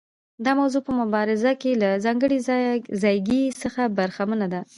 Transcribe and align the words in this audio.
دا 0.45 0.51
موضوع 0.59 0.81
په 0.87 0.91
مبارزه 1.01 1.51
کې 1.61 1.71
له 1.81 1.89
ځانګړي 2.05 2.37
ځایګي 3.03 3.43
څخه 3.61 3.81
برخمنه 3.97 4.47
ده. 4.53 4.61